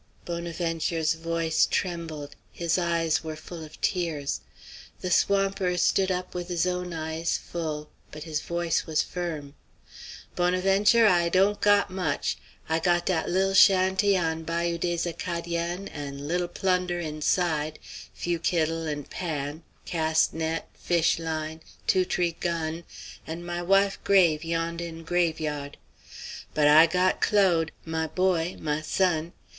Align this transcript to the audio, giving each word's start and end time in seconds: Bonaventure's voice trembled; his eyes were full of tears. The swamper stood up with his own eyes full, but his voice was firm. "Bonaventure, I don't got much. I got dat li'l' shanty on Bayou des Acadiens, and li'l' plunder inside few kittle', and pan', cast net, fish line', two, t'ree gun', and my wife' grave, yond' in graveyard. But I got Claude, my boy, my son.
Bonaventure's 0.25 1.13
voice 1.13 1.67
trembled; 1.69 2.35
his 2.51 2.79
eyes 2.79 3.23
were 3.23 3.35
full 3.35 3.63
of 3.63 3.79
tears. 3.81 4.41
The 5.01 5.11
swamper 5.11 5.77
stood 5.77 6.09
up 6.09 6.33
with 6.33 6.47
his 6.47 6.65
own 6.65 6.91
eyes 6.91 7.37
full, 7.37 7.87
but 8.09 8.23
his 8.23 8.39
voice 8.41 8.87
was 8.87 9.03
firm. 9.03 9.53
"Bonaventure, 10.35 11.05
I 11.05 11.29
don't 11.29 11.61
got 11.61 11.91
much. 11.91 12.39
I 12.67 12.79
got 12.79 13.05
dat 13.05 13.29
li'l' 13.29 13.53
shanty 13.53 14.17
on 14.17 14.41
Bayou 14.41 14.79
des 14.79 15.07
Acadiens, 15.07 15.87
and 15.93 16.27
li'l' 16.27 16.47
plunder 16.47 16.99
inside 16.99 17.77
few 18.11 18.39
kittle', 18.39 18.87
and 18.87 19.07
pan', 19.07 19.61
cast 19.85 20.33
net, 20.33 20.67
fish 20.73 21.19
line', 21.19 21.61
two, 21.85 22.05
t'ree 22.05 22.35
gun', 22.39 22.85
and 23.27 23.45
my 23.45 23.61
wife' 23.61 24.03
grave, 24.03 24.43
yond' 24.43 24.81
in 24.81 25.03
graveyard. 25.03 25.77
But 26.55 26.67
I 26.67 26.87
got 26.87 27.21
Claude, 27.21 27.71
my 27.85 28.07
boy, 28.07 28.57
my 28.59 28.81
son. 28.81 29.33